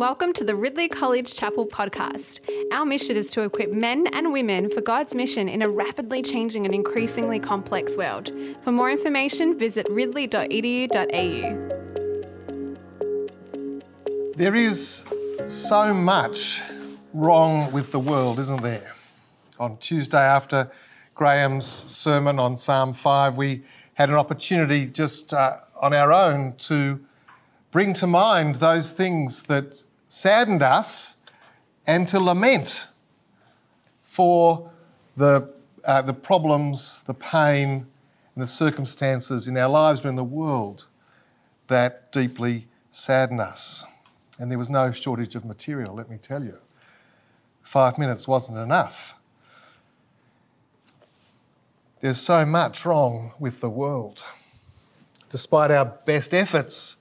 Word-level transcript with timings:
Welcome 0.00 0.32
to 0.32 0.44
the 0.44 0.56
Ridley 0.56 0.88
College 0.88 1.36
Chapel 1.36 1.66
podcast. 1.66 2.40
Our 2.72 2.86
mission 2.86 3.18
is 3.18 3.30
to 3.32 3.42
equip 3.42 3.70
men 3.70 4.06
and 4.14 4.32
women 4.32 4.70
for 4.70 4.80
God's 4.80 5.14
mission 5.14 5.46
in 5.46 5.60
a 5.60 5.68
rapidly 5.68 6.22
changing 6.22 6.64
and 6.64 6.74
increasingly 6.74 7.38
complex 7.38 7.98
world. 7.98 8.32
For 8.62 8.72
more 8.72 8.90
information, 8.90 9.58
visit 9.58 9.86
ridley.edu.au. 9.90 11.52
There 14.36 14.54
is 14.54 15.04
so 15.46 15.92
much 15.92 16.62
wrong 17.12 17.70
with 17.70 17.92
the 17.92 18.00
world, 18.00 18.38
isn't 18.38 18.62
there? 18.62 18.94
On 19.58 19.76
Tuesday, 19.76 20.16
after 20.16 20.72
Graham's 21.14 21.66
sermon 21.66 22.38
on 22.38 22.56
Psalm 22.56 22.94
5, 22.94 23.36
we 23.36 23.64
had 23.92 24.08
an 24.08 24.14
opportunity 24.14 24.86
just 24.86 25.34
uh, 25.34 25.58
on 25.78 25.92
our 25.92 26.10
own 26.10 26.54
to 26.56 26.98
bring 27.70 27.92
to 27.92 28.06
mind 28.06 28.56
those 28.56 28.92
things 28.92 29.42
that 29.42 29.84
saddened 30.10 30.60
us 30.60 31.16
and 31.86 32.06
to 32.08 32.18
lament 32.18 32.88
for 34.02 34.68
the, 35.16 35.48
uh, 35.84 36.02
the 36.02 36.12
problems, 36.12 36.98
the 37.06 37.14
pain, 37.14 37.86
and 38.34 38.42
the 38.42 38.46
circumstances 38.46 39.46
in 39.46 39.56
our 39.56 39.68
lives 39.68 40.04
or 40.04 40.08
in 40.08 40.16
the 40.16 40.24
world 40.24 40.88
that 41.68 42.10
deeply 42.10 42.66
sadden 42.90 43.38
us. 43.38 43.84
And 44.40 44.50
there 44.50 44.58
was 44.58 44.68
no 44.68 44.90
shortage 44.90 45.36
of 45.36 45.44
material, 45.44 45.94
let 45.94 46.10
me 46.10 46.16
tell 46.16 46.42
you. 46.42 46.58
Five 47.62 47.96
minutes 47.96 48.26
wasn't 48.26 48.58
enough. 48.58 49.14
There's 52.00 52.20
so 52.20 52.44
much 52.44 52.84
wrong 52.84 53.32
with 53.38 53.60
the 53.60 53.70
world. 53.70 54.24
Despite 55.30 55.70
our 55.70 55.84
best 55.84 56.34
efforts 56.34 56.96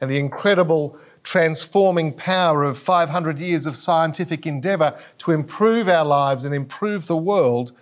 and 0.00 0.10
the 0.10 0.16
incredible 0.16 0.98
transforming 1.24 2.12
power 2.12 2.62
of 2.62 2.78
500 2.78 3.38
years 3.38 3.66
of 3.66 3.76
scientific 3.76 4.46
endeavour 4.46 4.96
to 5.18 5.32
improve 5.32 5.88
our 5.88 6.04
lives 6.04 6.44
and 6.44 6.54
improve 6.54 7.06
the 7.06 7.16
world, 7.16 7.72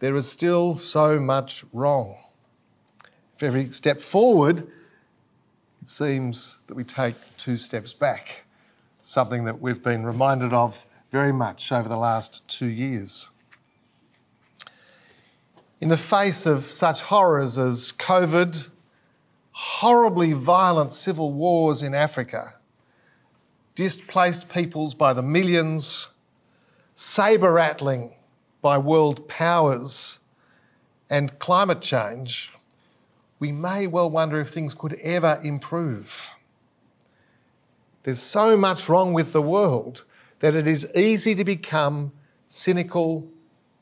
there 0.00 0.16
is 0.16 0.28
still 0.28 0.74
so 0.74 1.20
much 1.20 1.64
wrong. 1.72 2.16
If 3.36 3.42
every 3.42 3.70
step 3.70 4.00
forward, 4.00 4.66
it 5.80 5.88
seems 5.88 6.58
that 6.66 6.74
we 6.74 6.82
take 6.82 7.14
two 7.36 7.58
steps 7.58 7.92
back, 7.92 8.44
something 9.02 9.44
that 9.44 9.60
we've 9.60 9.82
been 9.82 10.04
reminded 10.04 10.52
of 10.52 10.86
very 11.10 11.32
much 11.32 11.70
over 11.70 11.88
the 11.88 11.96
last 11.96 12.46
two 12.48 12.66
years. 12.66 13.28
In 15.80 15.90
the 15.90 15.96
face 15.96 16.46
of 16.46 16.64
such 16.64 17.02
horrors 17.02 17.58
as 17.58 17.92
COVID, 17.92 18.70
horribly 19.52 20.32
violent 20.32 20.92
civil 20.92 21.32
wars 21.32 21.82
in 21.82 21.94
Africa, 21.94 22.54
displaced 23.78 24.48
peoples 24.48 24.92
by 24.92 25.12
the 25.12 25.22
millions, 25.22 26.08
sabre 26.96 27.52
rattling 27.52 28.10
by 28.60 28.76
world 28.76 29.28
powers, 29.28 30.18
and 31.08 31.38
climate 31.38 31.80
change, 31.80 32.52
we 33.38 33.52
may 33.52 33.86
well 33.86 34.10
wonder 34.10 34.40
if 34.40 34.50
things 34.50 34.74
could 34.74 34.94
ever 34.94 35.38
improve. 35.44 36.32
There's 38.02 38.18
so 38.18 38.56
much 38.56 38.88
wrong 38.88 39.12
with 39.12 39.32
the 39.32 39.40
world 39.40 40.02
that 40.40 40.56
it 40.56 40.66
is 40.66 40.90
easy 40.96 41.36
to 41.36 41.44
become 41.44 42.10
cynical 42.48 43.28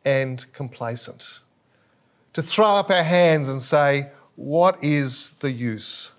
and 0.05 0.45
complacent. 0.53 1.41
To 2.35 2.43
throw 2.43 2.75
up 2.75 2.91
our 2.91 3.03
hands 3.03 3.49
and 3.49 3.63
say, 3.63 4.11
What 4.35 4.77
is 4.85 5.31
the 5.41 5.51
use? 5.51 6.13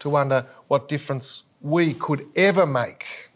To 0.00 0.10
wonder 0.10 0.44
what 0.68 0.86
difference 0.86 1.44
we 1.60 1.94
could 1.94 2.26
ever 2.36 2.66
make. 2.66 3.30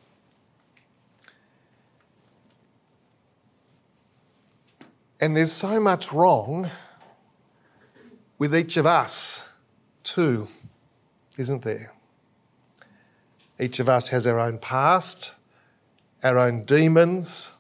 And 5.21 5.37
there's 5.37 5.53
so 5.53 5.81
much 5.81 6.13
wrong 6.13 6.71
with 8.39 8.55
each 8.55 8.77
of 8.77 8.87
us, 8.87 9.47
too, 10.03 10.49
isn't 11.39 11.63
there? 11.63 11.93
Each 13.59 13.79
of 13.79 13.89
us 13.89 14.09
has 14.09 14.27
our 14.27 14.41
own 14.41 14.59
past, 14.59 15.35
our 16.23 16.39
own 16.39 16.65
demons, 16.65 17.55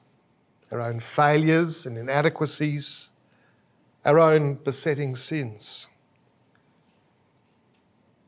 our 0.72 0.80
own 0.80 0.98
failures 0.98 1.86
and 1.86 1.96
inadequacies, 1.96 3.10
our 4.04 4.18
own 4.18 4.54
besetting 4.54 5.14
sins. 5.14 5.86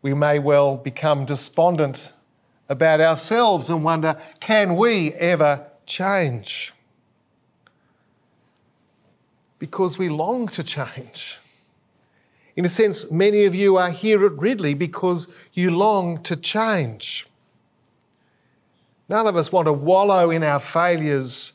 We 0.00 0.14
may 0.14 0.38
well 0.38 0.76
become 0.76 1.24
despondent 1.24 2.12
about 2.68 3.00
ourselves 3.00 3.70
and 3.70 3.84
wonder 3.84 4.18
can 4.40 4.76
we 4.76 5.12
ever 5.14 5.66
change? 5.86 6.72
Because 9.58 9.98
we 9.98 10.08
long 10.08 10.48
to 10.48 10.62
change. 10.62 11.38
In 12.56 12.64
a 12.64 12.68
sense, 12.68 13.10
many 13.10 13.44
of 13.44 13.54
you 13.54 13.76
are 13.76 13.90
here 13.90 14.24
at 14.24 14.32
Ridley 14.32 14.74
because 14.74 15.28
you 15.52 15.70
long 15.70 16.22
to 16.22 16.36
change. 16.36 17.26
None 19.08 19.26
of 19.26 19.36
us 19.36 19.52
want 19.52 19.66
to 19.66 19.72
wallow 19.72 20.30
in 20.30 20.42
our 20.42 20.58
failures, 20.58 21.52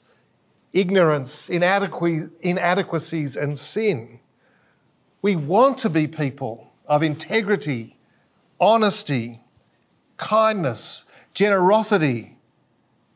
ignorance, 0.73 1.49
inadequacies, 1.49 3.35
and 3.35 3.57
sin. 3.57 4.19
We 5.22 5.35
want 5.35 5.79
to 5.79 5.89
be 5.89 6.07
people 6.07 6.72
of 6.88 7.03
integrity, 7.03 7.97
honesty, 8.59 9.41
kindness, 10.22 11.06
generosity, 11.34 12.38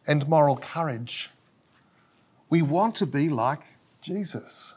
and 0.08 0.28
moral 0.28 0.58
courage. 0.58 1.30
We 2.50 2.62
want 2.62 2.96
to 2.96 3.06
be 3.06 3.30
like 3.30 3.62
Jesus. 4.02 4.74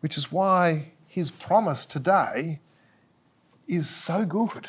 Which 0.00 0.16
is 0.18 0.30
why 0.30 0.92
his 1.08 1.30
promise 1.30 1.86
today 1.86 2.60
is 3.66 3.88
so 3.88 4.26
good 4.26 4.68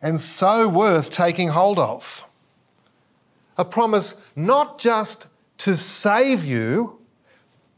and 0.00 0.20
so 0.20 0.68
worth 0.68 1.10
taking 1.10 1.48
hold 1.48 1.78
of. 1.78 2.24
A 3.58 3.64
promise 3.64 4.14
not 4.36 4.78
just 4.78 5.26
to 5.58 5.76
save 5.76 6.44
you, 6.44 7.00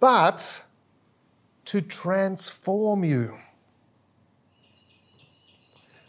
but 0.00 0.64
to 1.64 1.80
transform 1.80 3.04
you. 3.04 3.38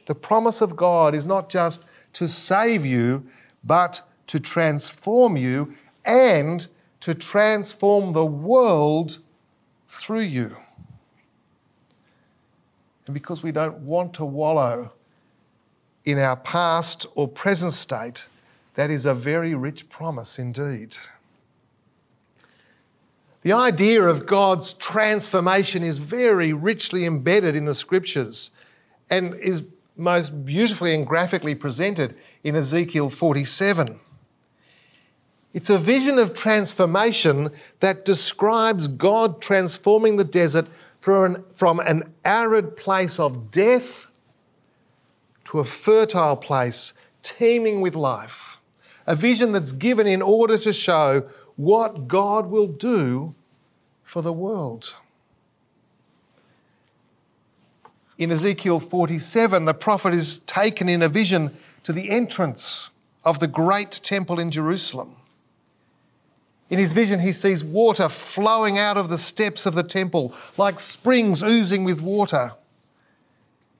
The 0.05 0.15
promise 0.15 0.61
of 0.61 0.75
God 0.75 1.15
is 1.15 1.25
not 1.25 1.49
just 1.49 1.85
to 2.13 2.27
save 2.27 2.85
you, 2.85 3.25
but 3.63 4.01
to 4.27 4.39
transform 4.39 5.37
you 5.37 5.73
and 6.05 6.67
to 7.01 7.13
transform 7.13 8.13
the 8.13 8.25
world 8.25 9.19
through 9.87 10.21
you. 10.21 10.55
And 13.05 13.13
because 13.13 13.43
we 13.43 13.51
don't 13.51 13.79
want 13.79 14.13
to 14.15 14.25
wallow 14.25 14.91
in 16.05 16.19
our 16.19 16.35
past 16.35 17.05
or 17.15 17.27
present 17.27 17.73
state, 17.73 18.27
that 18.75 18.89
is 18.89 19.05
a 19.05 19.13
very 19.13 19.53
rich 19.53 19.89
promise 19.89 20.37
indeed. 20.37 20.97
The 23.41 23.53
idea 23.53 24.03
of 24.03 24.25
God's 24.25 24.73
transformation 24.73 25.83
is 25.83 25.99
very 25.99 26.51
richly 26.51 27.05
embedded 27.05 27.55
in 27.55 27.65
the 27.65 27.75
scriptures 27.75 28.49
and 29.09 29.35
is 29.35 29.61
most 29.95 30.45
beautifully 30.45 30.93
and 30.93 31.05
graphically 31.05 31.55
presented 31.55 32.15
in 32.43 32.55
Ezekiel 32.55 33.09
47. 33.09 33.99
It's 35.53 35.69
a 35.69 35.77
vision 35.77 36.19
of 36.19 36.33
transformation 36.33 37.49
that 37.79 38.03
describes 38.03 38.89
God 38.89 39.41
transforming 39.41 40.17
the 40.17 40.25
desert 40.25 40.67
from 40.99 41.35
an, 41.35 41.43
from 41.53 41.79
an 41.79 42.13
arid 42.25 42.75
place 42.75 43.19
of 43.19 43.51
death 43.51 44.07
to 45.45 45.59
a 45.59 45.63
fertile 45.63 46.35
place 46.35 46.93
teeming 47.21 47.79
with 47.79 47.95
life. 47.95 48.59
A 49.07 49.15
vision 49.15 49.51
that's 49.51 49.71
given 49.71 50.07
in 50.07 50.21
order 50.21 50.57
to 50.57 50.73
show 50.73 51.29
what 51.55 52.07
God 52.07 52.47
will 52.47 52.67
do 52.67 53.33
for 54.03 54.21
the 54.21 54.33
world. 54.33 54.95
In 58.17 58.31
Ezekiel 58.31 58.79
47, 58.79 59.65
the 59.65 59.73
prophet 59.73 60.13
is 60.13 60.39
taken 60.41 60.87
in 60.87 61.01
a 61.01 61.09
vision 61.09 61.55
to 61.83 61.91
the 61.91 62.09
entrance 62.09 62.89
of 63.23 63.39
the 63.39 63.47
great 63.47 63.91
temple 63.91 64.39
in 64.39 64.51
Jerusalem. 64.51 65.15
In 66.69 66.79
his 66.79 66.93
vision, 66.93 67.19
he 67.19 67.31
sees 67.31 67.63
water 67.63 68.09
flowing 68.09 68.77
out 68.77 68.97
of 68.97 69.09
the 69.09 69.17
steps 69.17 69.65
of 69.65 69.75
the 69.75 69.83
temple 69.83 70.33
like 70.57 70.79
springs 70.79 71.43
oozing 71.43 71.83
with 71.83 72.01
water. 72.01 72.53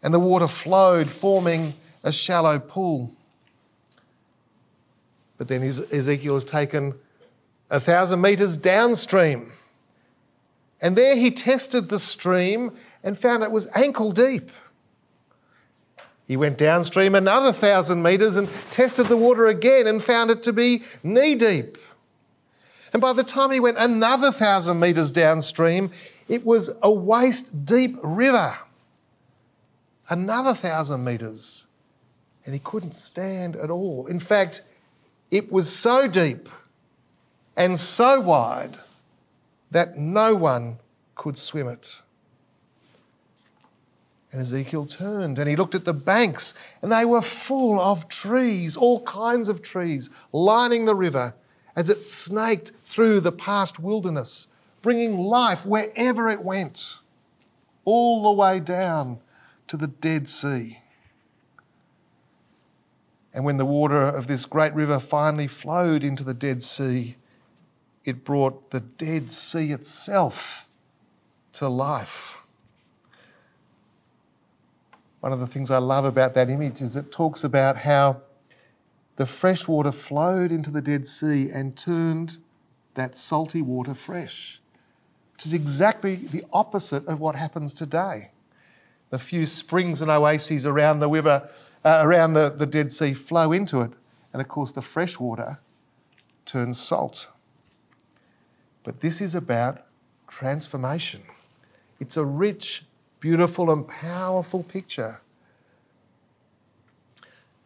And 0.04 0.14
the 0.14 0.20
water 0.20 0.48
flowed, 0.48 1.10
forming 1.10 1.74
a 2.04 2.12
shallow 2.12 2.60
pool. 2.60 3.12
But 5.38 5.48
then 5.48 5.64
Ezekiel 5.64 6.36
is 6.36 6.44
taken 6.44 6.94
a 7.70 7.80
thousand 7.80 8.22
metres 8.22 8.56
downstream. 8.56 9.52
And 10.82 10.96
there 10.96 11.16
he 11.16 11.32
tested 11.32 11.90
the 11.90 12.00
stream 12.00 12.72
and 13.06 13.18
found 13.18 13.44
it 13.44 13.52
was 13.52 13.68
ankle 13.74 14.12
deep. 14.12 14.52
He 16.28 16.36
went 16.36 16.58
downstream 16.58 17.14
another 17.14 17.54
thousand 17.54 18.02
metres 18.02 18.36
and 18.36 18.50
tested 18.72 19.06
the 19.06 19.16
water 19.16 19.46
again 19.46 19.86
and 19.86 20.04
found 20.04 20.32
it 20.32 20.42
to 20.44 20.52
be 20.52 20.84
knee 21.04 21.36
deep. 21.36 21.78
And 22.92 23.02
by 23.02 23.14
the 23.14 23.24
time 23.24 23.52
he 23.52 23.60
went 23.60 23.78
another 23.78 24.32
thousand 24.32 24.80
metres 24.80 25.12
downstream, 25.12 25.92
it 26.28 26.44
was 26.44 26.72
a 26.82 26.92
waist 26.92 27.66
deep 27.66 27.96
river. 28.02 28.58
Another 30.10 30.56
thousand 30.56 31.04
metres. 31.04 31.68
And 32.44 32.56
he 32.56 32.60
couldn't 32.60 32.96
stand 32.96 33.56
at 33.56 33.70
all. 33.70 34.08
In 34.08 34.18
fact, 34.20 34.64
it 35.30 35.52
was 35.52 35.72
so 35.72 36.08
deep 36.08 36.50
and 37.56 37.80
so 37.80 38.20
wide 38.20 38.78
that 39.70 39.98
no 39.98 40.36
one 40.36 40.80
could 41.14 41.38
swim 41.38 41.68
it. 41.68 42.02
And 44.36 44.42
Ezekiel 44.42 44.86
turned 44.86 45.40
and 45.40 45.50
he 45.50 45.56
looked 45.56 45.76
at 45.76 45.86
the 45.86 45.94
banks, 45.94 46.54
and 46.82 46.92
they 46.92 47.06
were 47.06 47.22
full 47.22 47.80
of 47.80 48.10
trees, 48.10 48.76
all 48.76 49.02
kinds 49.04 49.48
of 49.48 49.62
trees, 49.62 50.10
lining 50.34 50.84
the 50.84 50.94
river 50.94 51.36
as 51.74 51.90
it 51.90 52.04
snaked 52.04 52.74
through 52.84 53.22
the 53.22 53.32
past 53.32 53.80
wilderness, 53.80 54.50
bringing 54.82 55.18
life 55.18 55.66
wherever 55.66 56.28
it 56.28 56.42
went, 56.42 57.00
all 57.86 58.24
the 58.24 58.32
way 58.34 58.60
down 58.60 59.20
to 59.68 59.78
the 59.78 59.88
Dead 59.88 60.28
Sea. 60.28 60.80
And 63.34 63.46
when 63.46 63.56
the 63.56 63.64
water 63.64 64.04
of 64.04 64.28
this 64.28 64.46
great 64.46 64.74
river 64.74 65.00
finally 65.00 65.48
flowed 65.48 66.04
into 66.04 66.26
the 66.26 66.34
Dead 66.34 66.62
Sea, 66.62 67.16
it 68.04 68.26
brought 68.26 68.72
the 68.72 68.82
Dead 68.82 69.32
Sea 69.32 69.72
itself 69.72 70.68
to 71.54 71.70
life. 71.70 72.40
One 75.26 75.34
of 75.34 75.40
the 75.40 75.48
things 75.48 75.72
I 75.72 75.80
love 75.80 76.06
about 76.06 76.36
that 76.36 76.52
image 76.52 76.84
is 76.84 76.96
it 76.96 77.12
talks 77.12 77.44
about 77.44 77.78
how 77.78 78.22
the 79.16 79.26
fresh 79.26 79.68
water 79.68 79.92
flowed 79.92 80.52
into 80.52 80.70
the 80.70 80.84
Dead 80.84 81.08
Sea 81.08 81.50
and 81.50 81.76
turned 81.76 82.38
that 82.94 83.18
salty 83.18 83.60
water 83.60 83.96
fresh, 83.96 84.62
which 85.34 85.48
is 85.48 85.52
exactly 85.52 86.14
the 86.14 86.44
opposite 86.54 87.08
of 87.08 87.20
what 87.20 87.36
happens 87.36 87.74
today. 87.74 88.30
The 89.10 89.18
few 89.18 89.48
springs 89.48 90.00
and 90.00 90.12
oases 90.12 90.68
around 90.68 91.00
the 91.00 91.10
river, 91.10 91.50
uh, 91.84 92.02
around 92.04 92.34
the, 92.34 92.50
the 92.50 92.68
Dead 92.68 92.92
Sea, 92.92 93.16
flow 93.16 93.52
into 93.52 93.82
it, 93.82 93.94
and 94.32 94.44
of 94.44 94.48
course, 94.48 94.70
the 94.70 94.84
fresh 94.84 95.20
water 95.20 95.58
turns 96.46 96.80
salt. 96.80 97.30
But 98.84 98.98
this 99.02 99.22
is 99.22 99.34
about 99.34 99.88
transformation. 100.28 101.24
It's 102.00 102.16
a 102.16 102.26
rich 102.26 102.84
beautiful 103.26 103.72
and 103.72 103.88
powerful 103.88 104.62
picture 104.62 105.20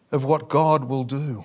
of 0.09 0.23
what 0.23 0.47
God 0.47 0.85
will 0.85 1.03
do. 1.03 1.43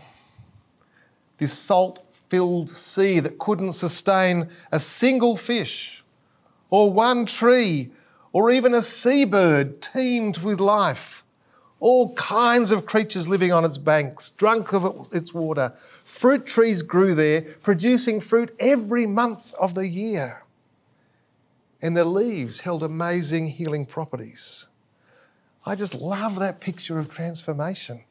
This 1.39 1.53
salt 1.53 1.99
filled 2.29 2.71
sea 2.71 3.19
that 3.19 3.41
couldn't 3.41 3.73
sustain 3.73 4.51
a 4.71 4.79
single 4.79 5.37
fish 5.37 6.05
or 6.71 6.93
one 6.93 7.27
tree 7.27 7.91
or 8.33 8.53
even 8.53 8.73
a 8.73 8.83
seabird 8.83 9.83
teemed 9.83 10.39
with 10.39 10.61
life. 10.61 11.25
All 11.81 12.15
kinds 12.15 12.71
of 12.71 12.87
creatures 12.87 13.27
living 13.27 13.53
on 13.53 13.65
its 13.65 13.79
banks, 13.79 14.31
drunk 14.31 14.73
of 14.73 15.09
its 15.11 15.35
water. 15.35 15.73
Fruit 16.05 16.47
trees 16.47 16.83
grew 16.83 17.17
there, 17.17 17.43
producing 17.65 18.21
fruit 18.21 18.55
every 18.61 19.07
month 19.07 19.53
of 19.55 19.75
the 19.75 19.89
year 19.89 20.44
and 21.85 21.95
their 21.95 22.07
leaves 22.07 22.61
held 22.61 22.83
amazing 22.83 23.47
healing 23.47 23.85
properties. 23.85 24.69
I 25.67 25.75
just 25.75 25.95
love 25.95 26.39
that 26.39 26.59
picture 26.59 26.99
of 26.99 27.11
transformation, 27.11 28.05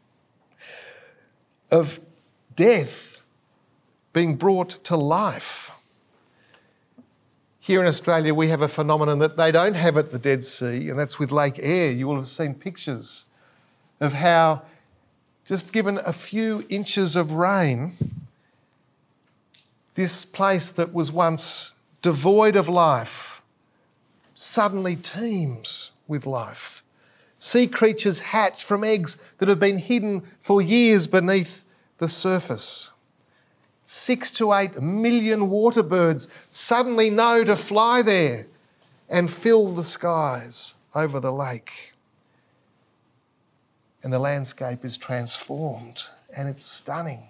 of 1.72 2.00
death 2.56 3.24
being 4.14 4.36
brought 4.36 4.70
to 4.70 4.96
life. 4.96 5.72
Here 7.60 7.82
in 7.82 7.88
Australia, 7.88 8.36
we 8.36 8.50
have 8.50 8.62
a 8.62 8.68
phenomenon 8.68 9.18
that 9.20 9.38
they 9.38 9.52
don't 9.52 9.74
have 9.74 9.98
at 9.98 10.12
the 10.12 10.20
Dead 10.20 10.46
Sea, 10.46 10.90
and 10.90 11.00
that's 11.00 11.18
with 11.18 11.32
Lake 11.32 11.58
Eyre. 11.58 11.94
You 11.94 12.08
will 12.08 12.18
have 12.18 12.28
seen 12.28 12.54
pictures 12.54 13.26
of 14.00 14.14
how, 14.14 14.62
just 15.46 15.74
given 15.74 15.98
a 16.06 16.14
few 16.14 16.64
inches 16.70 17.16
of 17.16 17.32
rain, 17.32 17.98
this 19.96 20.26
place 20.26 20.70
that 20.70 20.94
was 20.94 21.12
once 21.12 21.74
devoid 22.04 22.56
of 22.56 22.70
life 22.70 23.33
suddenly 24.36 24.96
teems 24.96 25.92
with 26.08 26.26
life. 26.26 26.84
Sea 27.40 27.68
creatures 27.68 28.20
hatch 28.20 28.64
from 28.64 28.84
eggs 28.84 29.18
that 29.38 29.50
have 29.50 29.60
been 29.60 29.78
hidden 29.78 30.22
for 30.40 30.62
years 30.62 31.08
beneath 31.08 31.66
the 31.98 32.08
surface. 32.08 32.92
Six 33.84 34.32
to 34.32 34.54
eight 34.54 34.82
million 34.82 35.50
water 35.50 35.84
birds 35.84 36.30
suddenly 36.52 37.10
know 37.10 37.44
to 37.44 37.56
fly 37.56 38.02
there 38.02 38.48
and 39.10 39.30
fill 39.30 39.68
the 39.68 39.84
skies 39.84 40.74
over 40.96 41.20
the 41.20 41.34
lake. 41.34 41.94
And 44.02 44.12
the 44.12 44.20
landscape 44.20 44.84
is 44.84 44.98
transformed 44.98 46.04
and 46.36 46.48
it's 46.48 46.66
stunning. 46.66 47.24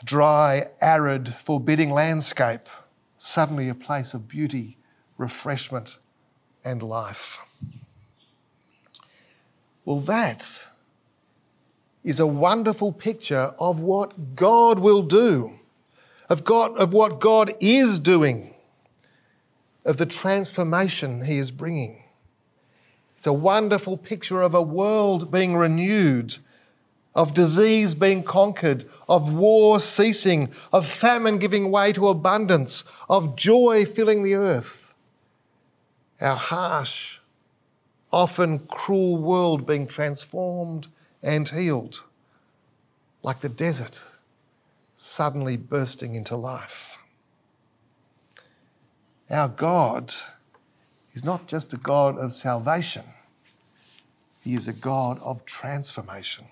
A 0.00 0.04
dry, 0.04 0.68
arid, 0.80 1.34
forbidding 1.34 1.90
landscape 1.90 2.68
suddenly 3.18 3.68
a 3.68 3.74
place 3.74 4.14
of 4.14 4.28
beauty, 4.28 4.78
refreshment, 5.16 5.98
and 6.64 6.82
life. 6.82 7.38
Well, 9.84 10.00
that 10.00 10.66
is 12.04 12.20
a 12.20 12.26
wonderful 12.26 12.92
picture 12.92 13.54
of 13.58 13.80
what 13.80 14.36
God 14.36 14.78
will 14.78 15.02
do, 15.02 15.58
of, 16.28 16.44
God, 16.44 16.76
of 16.78 16.92
what 16.92 17.20
God 17.20 17.54
is 17.60 17.98
doing, 17.98 18.54
of 19.84 19.96
the 19.96 20.06
transformation 20.06 21.24
He 21.24 21.38
is 21.38 21.50
bringing. 21.50 22.04
It's 23.16 23.26
a 23.26 23.32
wonderful 23.32 23.96
picture 23.96 24.42
of 24.42 24.54
a 24.54 24.62
world 24.62 25.32
being 25.32 25.56
renewed 25.56 26.36
of 27.18 27.34
disease 27.34 27.96
being 27.96 28.22
conquered, 28.22 28.84
of 29.08 29.32
war 29.32 29.80
ceasing, 29.80 30.48
of 30.72 30.86
famine 30.86 31.36
giving 31.36 31.68
way 31.68 31.92
to 31.92 32.06
abundance, 32.06 32.84
of 33.08 33.34
joy 33.34 33.84
filling 33.84 34.22
the 34.22 34.36
earth. 34.36 34.94
Our 36.20 36.36
harsh, 36.36 37.18
often 38.12 38.60
cruel 38.60 39.16
world 39.16 39.66
being 39.66 39.88
transformed 39.88 40.86
and 41.20 41.48
healed, 41.48 42.04
like 43.24 43.40
the 43.40 43.48
desert 43.48 44.04
suddenly 44.94 45.56
bursting 45.56 46.14
into 46.14 46.36
life. 46.36 46.98
Our 49.28 49.48
God 49.48 50.14
is 51.14 51.24
not 51.24 51.48
just 51.48 51.72
a 51.72 51.78
God 51.78 52.16
of 52.16 52.32
salvation, 52.32 53.06
He 54.40 54.54
is 54.54 54.68
a 54.68 54.72
God 54.72 55.18
of 55.18 55.44
transformation. 55.44 56.44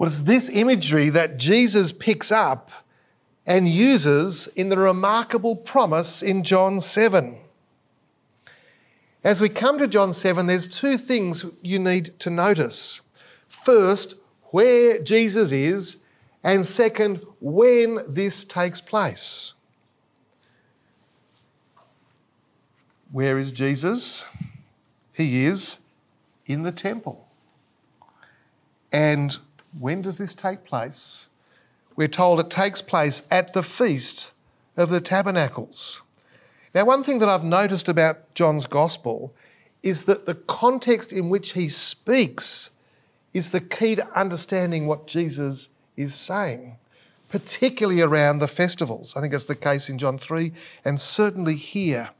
Well, 0.00 0.06
it's 0.06 0.22
this 0.22 0.48
imagery 0.48 1.10
that 1.10 1.36
Jesus 1.36 1.92
picks 1.92 2.32
up 2.32 2.70
and 3.44 3.68
uses 3.68 4.46
in 4.46 4.70
the 4.70 4.78
remarkable 4.78 5.54
promise 5.54 6.22
in 6.22 6.42
John 6.42 6.80
7. 6.80 7.36
As 9.22 9.42
we 9.42 9.50
come 9.50 9.76
to 9.76 9.86
John 9.86 10.14
7, 10.14 10.46
there's 10.46 10.66
two 10.66 10.96
things 10.96 11.44
you 11.60 11.78
need 11.78 12.18
to 12.20 12.30
notice. 12.30 13.02
First, 13.46 14.14
where 14.44 15.02
Jesus 15.02 15.52
is, 15.52 15.98
and 16.42 16.66
second, 16.66 17.22
when 17.38 17.98
this 18.08 18.42
takes 18.42 18.80
place. 18.80 19.52
Where 23.12 23.36
is 23.36 23.52
Jesus? 23.52 24.24
He 25.12 25.44
is 25.44 25.78
in 26.46 26.62
the 26.62 26.72
temple. 26.72 27.28
And 28.90 29.36
when 29.78 30.02
does 30.02 30.18
this 30.18 30.34
take 30.34 30.64
place? 30.64 31.28
We're 31.96 32.08
told 32.08 32.40
it 32.40 32.50
takes 32.50 32.82
place 32.82 33.22
at 33.30 33.52
the 33.52 33.62
Feast 33.62 34.32
of 34.76 34.90
the 34.90 35.00
Tabernacles. 35.00 36.02
Now, 36.74 36.84
one 36.84 37.02
thing 37.02 37.18
that 37.18 37.28
I've 37.28 37.44
noticed 37.44 37.88
about 37.88 38.32
John's 38.34 38.66
Gospel 38.66 39.34
is 39.82 40.04
that 40.04 40.26
the 40.26 40.34
context 40.34 41.12
in 41.12 41.28
which 41.28 41.52
he 41.52 41.68
speaks 41.68 42.70
is 43.32 43.50
the 43.50 43.60
key 43.60 43.94
to 43.96 44.18
understanding 44.18 44.86
what 44.86 45.06
Jesus 45.06 45.70
is 45.96 46.14
saying, 46.14 46.76
particularly 47.28 48.00
around 48.00 48.38
the 48.38 48.48
festivals. 48.48 49.16
I 49.16 49.20
think 49.20 49.32
that's 49.32 49.44
the 49.44 49.54
case 49.54 49.88
in 49.88 49.98
John 49.98 50.18
3 50.18 50.52
and 50.84 51.00
certainly 51.00 51.56
here. 51.56 52.10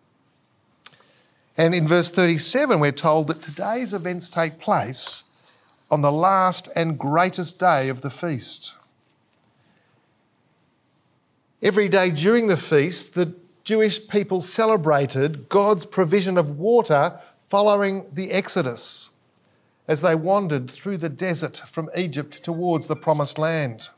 And 1.56 1.74
in 1.74 1.86
verse 1.86 2.10
37, 2.10 2.80
we're 2.80 2.92
told 2.92 3.26
that 3.26 3.42
today's 3.42 3.92
events 3.92 4.28
take 4.28 4.58
place 4.58 5.24
on 5.90 6.02
the 6.02 6.12
last 6.12 6.68
and 6.76 6.98
greatest 6.98 7.58
day 7.58 7.88
of 7.88 8.00
the 8.00 8.10
feast. 8.10 8.76
Every 11.62 11.88
day 11.88 12.10
during 12.10 12.46
the 12.46 12.56
feast, 12.56 13.14
the 13.14 13.34
Jewish 13.64 14.08
people 14.08 14.40
celebrated 14.40 15.48
God's 15.48 15.84
provision 15.84 16.38
of 16.38 16.58
water 16.58 17.20
following 17.48 18.06
the 18.12 18.30
Exodus 18.30 19.10
as 19.86 20.02
they 20.02 20.14
wandered 20.14 20.70
through 20.70 20.96
the 20.96 21.08
desert 21.08 21.62
from 21.66 21.90
Egypt 21.96 22.42
towards 22.44 22.86
the 22.86 22.96
promised 22.96 23.38
land. 23.38 23.90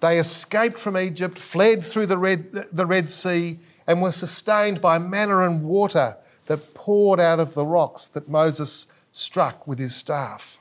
They 0.00 0.18
escaped 0.18 0.78
from 0.78 0.98
Egypt, 0.98 1.38
fled 1.38 1.84
through 1.84 2.06
the 2.06 2.18
Red, 2.18 2.52
the 2.72 2.86
Red 2.86 3.08
Sea, 3.08 3.60
and 3.86 4.02
were 4.02 4.12
sustained 4.12 4.80
by 4.80 4.98
manna 4.98 5.38
and 5.48 5.62
water 5.62 6.16
that 6.46 6.74
poured 6.74 7.20
out 7.20 7.38
of 7.38 7.54
the 7.54 7.64
rocks 7.64 8.08
that 8.08 8.28
Moses 8.28 8.88
struck 9.12 9.66
with 9.66 9.78
his 9.78 9.94
staff. 9.94 10.60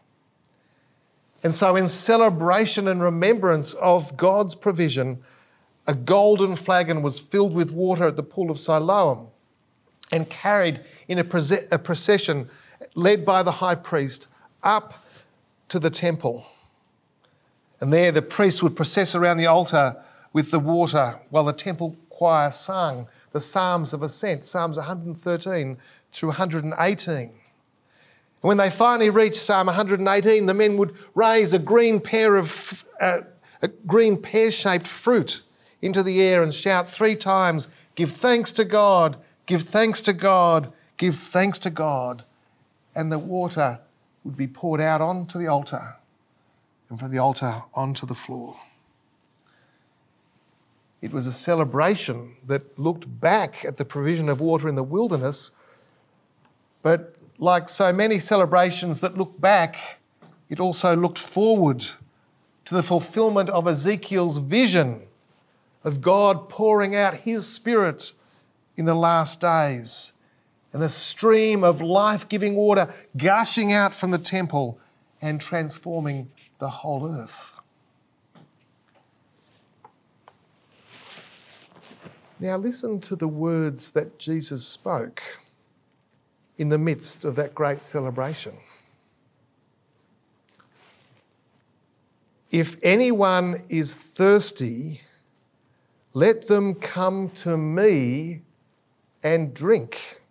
And 1.43 1.55
so, 1.55 1.75
in 1.75 1.88
celebration 1.88 2.88
and 2.88 3.01
remembrance 3.01 3.74
of 3.74 4.15
God's 4.15 4.53
provision, 4.53 5.24
a 5.88 5.96
golden 5.96 6.55
flagon 6.55 7.01
was 7.01 7.20
filled 7.20 7.53
with 7.53 7.72
water 7.72 8.05
at 8.05 8.15
the 8.15 8.24
pool 8.24 8.51
of 8.51 8.60
Siloam 8.60 9.27
and 10.12 10.29
carried 10.29 10.81
in 11.08 11.17
a, 11.17 11.24
procession 11.24 12.50
led 12.93 13.25
by 13.25 13.41
the 13.41 13.51
high 13.51 13.75
priest 13.75 14.27
up 14.62 15.03
to 15.70 15.79
the 15.79 15.89
temple. 15.89 16.46
And 17.79 17.91
there 17.91 18.12
the 18.12 18.22
priest 18.22 18.62
would 18.62 18.75
process 18.75 19.15
around 19.15 19.38
the 19.38 19.48
altar 19.48 19.96
with 20.34 20.51
the 20.51 20.60
water 20.60 21.20
while 21.29 21.46
the 21.46 21.53
temple 21.53 21.96
choir 22.10 22.51
sung 22.51 23.08
the 23.31 23.39
Psalms 23.39 23.93
of 23.93 24.03
Ascent, 24.03 24.43
Psalms 24.43 24.77
113 24.77 25.77
through 26.12 26.29
118. 26.29 27.31
And 28.41 28.48
when 28.48 28.57
they 28.57 28.69
finally 28.69 29.10
reached 29.10 29.38
Psalm 29.38 29.67
118, 29.67 30.45
the 30.45 30.53
men 30.53 30.77
would 30.77 30.95
raise 31.13 31.53
a 31.53 31.60
green 31.60 32.00
pear 32.00 32.38
of 32.38 32.83
uh, 33.00 33.19
a 33.62 33.67
green 33.67 34.17
pear-shaped 34.17 34.88
fruit 34.88 35.41
into 35.81 36.01
the 36.01 36.21
air 36.21 36.41
and 36.41 36.53
shout 36.53 36.89
three 36.89 37.15
times, 37.15 37.67
"Give 37.95 38.12
thanks 38.12 38.51
to 38.53 38.65
God! 38.65 39.17
Give 39.45 39.62
thanks 39.62 40.01
to 40.01 40.13
God! 40.13 40.74
Give 40.98 41.15
thanks 41.15 41.60
to 41.60 41.69
God!" 41.69 42.24
And 42.95 43.12
the 43.12 43.19
water 43.19 43.79
would 44.24 44.38
be 44.38 44.48
poured 44.48 44.81
out 44.81 45.01
onto 45.01 45.38
the 45.38 45.48
altar 45.48 45.98
and 46.89 47.00
from 47.00 47.12
the 47.12 47.19
altar 47.19 47.63
onto 47.74 48.05
the 48.05 48.15
floor. 48.15 48.55
It 51.01 51.12
was 51.12 51.25
a 51.25 51.31
celebration 51.31 52.36
that 52.45 52.77
looked 52.77 53.19
back 53.19 53.65
at 53.65 53.77
the 53.77 53.86
provision 53.86 54.29
of 54.29 54.39
water 54.39 54.69
in 54.69 54.75
the 54.75 54.83
wilderness, 54.83 55.51
but 56.83 57.15
like 57.41 57.67
so 57.69 57.91
many 57.91 58.19
celebrations 58.19 59.01
that 59.01 59.17
look 59.17 59.41
back, 59.41 60.00
it 60.48 60.60
also 60.60 60.95
looked 60.95 61.17
forward 61.17 61.83
to 62.65 62.75
the 62.75 62.83
fulfillment 62.83 63.50
of 63.50 63.67
Ezekiel's 63.67 64.38
vision 64.38 65.01
of 65.83 66.01
God 66.01 66.50
pouring 66.50 66.95
out 66.95 67.15
his 67.15 67.48
Spirit 67.48 68.13
in 68.77 68.86
the 68.86 68.93
last 68.93 69.41
days 69.41 70.13
and 70.71 70.81
the 70.81 70.88
stream 70.88 71.63
of 71.63 71.81
life 71.81 72.29
giving 72.29 72.55
water 72.55 72.93
gushing 73.17 73.74
out 73.74 73.93
from 73.93 74.12
the 74.12 74.19
temple 74.19 74.79
and 75.19 75.41
transforming 75.41 76.29
the 76.60 76.69
whole 76.69 77.12
earth. 77.12 77.60
Now, 82.39 82.57
listen 82.57 83.00
to 83.01 83.15
the 83.15 83.27
words 83.27 83.91
that 83.91 84.19
Jesus 84.19 84.65
spoke 84.65 85.40
in 86.62 86.70
the 86.70 86.77
midst 86.77 87.25
of 87.25 87.36
that 87.36 87.56
great 87.56 87.84
celebration. 87.84 88.53
If 92.51 92.77
anyone 92.84 93.63
is 93.68 93.96
thirsty, 93.96 95.01
let 96.13 96.48
them 96.48 96.75
come 96.75 97.32
to 97.32 97.58
me 97.58 98.44
and 99.24 99.56
drink. 99.56 100.22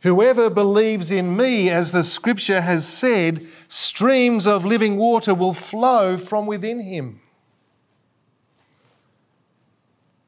Whoever 0.00 0.50
believes 0.50 1.12
in 1.12 1.36
me, 1.36 1.70
as 1.70 1.92
the 1.92 2.02
scripture 2.02 2.62
has 2.62 2.84
said, 2.84 3.46
streams 3.68 4.44
of 4.44 4.64
living 4.64 4.96
water 4.96 5.34
will 5.34 5.54
flow 5.54 6.16
from 6.16 6.46
within 6.46 6.80
him. 6.80 7.20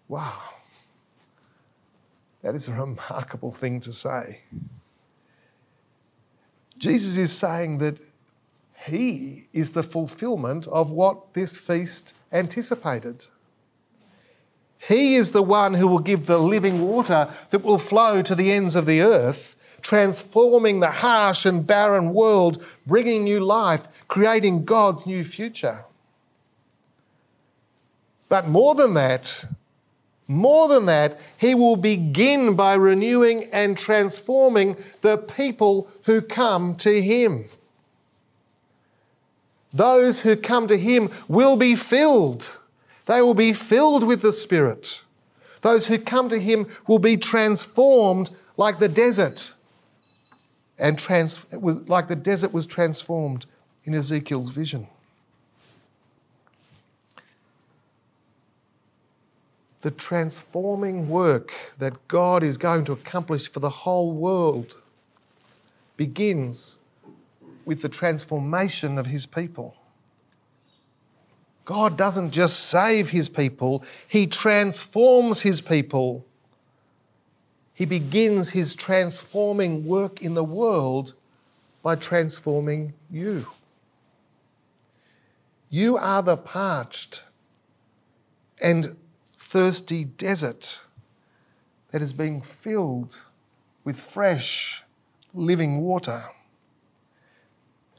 Wow. 0.07 0.54
That 2.45 2.55
is 2.55 2.69
a 2.69 2.75
remarkable 2.75 3.51
thing 3.51 3.81
to 3.81 3.93
say. 3.95 4.43
Jesus 6.77 7.17
is 7.17 7.33
saying 7.33 7.79
that 7.79 7.97
he 8.87 9.49
is 9.55 9.71
the 9.71 9.83
fulfillment 9.83 10.67
of 10.69 10.91
what 10.91 11.33
this 11.33 11.57
feast 11.57 12.15
anticipated. 12.31 13.25
He 14.77 15.15
is 15.15 15.31
the 15.31 15.43
one 15.43 15.73
who 15.73 15.89
will 15.89 16.01
give 16.01 16.27
the 16.27 16.37
living 16.37 16.83
water 16.83 17.31
that 17.49 17.63
will 17.63 17.79
flow 17.79 18.21
to 18.21 18.35
the 18.35 18.53
ends 18.53 18.75
of 18.77 18.85
the 18.85 19.01
earth 19.01 19.57
transforming 19.81 20.81
the 20.81 20.91
harsh 20.91 21.45
and 21.45 21.67
barren 21.67 22.15
world, 22.15 22.65
bringing 22.87 23.23
new 23.23 23.39
life, 23.39 23.87
creating 24.09 24.65
God's 24.65 25.07
new 25.07 25.23
future. 25.23 25.85
But 28.31 28.49
more 28.49 28.75
than 28.75 28.95
that, 28.95 29.45
more 30.27 30.69
than 30.69 30.87
that, 30.87 31.21
he 31.37 31.55
will 31.55 31.77
begin 31.77 32.55
by 32.55 32.75
renewing 32.75 33.45
and 33.53 33.77
transforming 33.77 34.77
the 35.03 35.19
people 35.19 35.89
who 36.05 36.23
come 36.23 36.77
to 36.77 37.03
him. 37.03 37.45
Those 39.73 40.21
who 40.21 40.37
come 40.37 40.67
to 40.69 40.79
him 40.79 41.11
will 41.29 41.57
be 41.57 41.75
filled. 41.75 42.59
They 43.07 43.21
will 43.21 43.35
be 43.35 43.53
filled 43.53 44.05
with 44.05 44.23
the 44.23 44.33
Spirit. 44.33 45.03
Those 45.61 45.87
who 45.87 45.99
come 45.99 46.29
to 46.29 46.39
him 46.39 46.69
will 46.87 46.99
be 46.99 47.17
transformed 47.17 48.31
like 48.57 48.79
the 48.79 48.89
desert 48.89 49.55
and 50.79 50.99
trans- 50.99 51.45
like 51.53 52.09
the 52.09 52.17
desert 52.17 52.53
was 52.53 52.67
transformed 52.67 53.47
in 53.85 53.95
Ezekiel's 53.95 54.51
vision. 54.51 54.89
The 59.85 59.91
transforming 59.91 61.11
work 61.11 61.53
that 61.79 62.09
God 62.09 62.43
is 62.43 62.57
going 62.57 62.87
to 62.87 62.93
accomplish 62.93 63.51
for 63.51 63.61
the 63.61 63.69
whole 63.69 64.13
world 64.13 64.79
begins 65.99 66.79
with 67.65 67.83
the 67.83 67.89
transformation 67.89 68.99
of 68.99 69.07
his 69.07 69.27
people. 69.27 69.77
God 71.67 71.97
doesn't 71.99 72.31
just 72.31 72.61
save 72.61 73.11
his 73.11 73.29
people, 73.29 73.85
he 74.09 74.27
transforms 74.27 75.43
his 75.43 75.61
people 75.61 76.25
he 77.75 77.85
begins 77.85 78.51
his 78.51 78.75
transforming 78.77 79.85
work 79.85 80.23
in 80.23 80.35
the 80.35 80.45
world 80.45 81.15
by 81.83 81.97
transforming 81.97 82.95
you. 83.11 83.47
You 85.69 85.97
are 85.97 86.23
the 86.23 86.37
parched 86.37 87.25
and 88.63 88.97
thirsty 89.55 90.03
desert 90.03 90.81
that 91.93 92.03
is 92.03 92.13
being 92.13 92.41
filled 92.41 93.25
with 93.85 93.97
fresh, 93.97 94.83
living 95.33 95.81
water. 95.81 96.25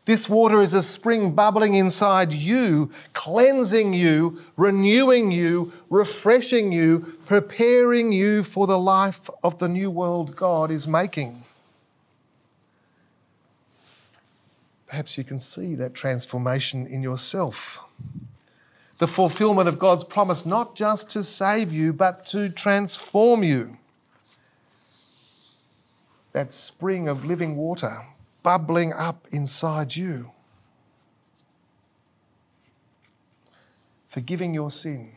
This 0.04 0.28
water 0.28 0.62
is 0.62 0.74
a 0.74 0.82
spring 0.82 1.32
bubbling 1.32 1.74
inside 1.74 2.34
you, 2.34 2.92
cleansing 3.14 3.94
you, 3.94 4.42
renewing 4.58 5.32
you, 5.32 5.72
refreshing 5.90 6.74
you, 6.74 7.18
preparing 7.26 8.12
you 8.12 8.44
for 8.44 8.68
the 8.68 8.78
life 8.78 9.30
of 9.42 9.58
the 9.60 9.70
new 9.70 9.90
world 9.90 10.36
God 10.36 10.70
is 10.70 10.90
making. 10.90 11.46
Perhaps 14.88 15.18
you 15.18 15.24
can 15.24 15.40
see 15.40 15.74
that 15.76 15.94
transformation 15.94 16.86
in 16.86 17.02
yourself. 17.02 17.80
The 18.98 19.08
fulfillment 19.08 19.68
of 19.68 19.78
God's 19.78 20.04
promise 20.04 20.46
not 20.46 20.75
just 20.75 21.10
to 21.12 21.24
save 21.24 21.74
you, 21.74 21.92
but 21.92 22.25
to 22.28 22.50
transform 22.50 23.44
you. 23.44 23.78
That 26.32 26.54
spring 26.54 27.08
of 27.08 27.25
living 27.25 27.58
water 27.58 28.06
bubbling 28.46 28.94
up 28.94 29.28
inside 29.32 29.96
you. 29.96 30.30
Forgiving 34.08 34.54
your 34.54 34.70
sin, 34.70 35.14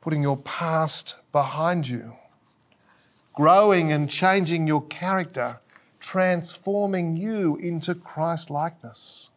putting 0.00 0.22
your 0.22 0.36
past 0.36 1.16
behind 1.32 1.88
you, 1.88 2.14
growing 3.34 3.90
and 3.90 4.08
changing 4.08 4.68
your 4.68 4.82
character, 4.86 5.58
transforming 5.98 7.16
you 7.16 7.56
into 7.56 7.96
Christ 7.96 8.48
likeness. 8.48 9.30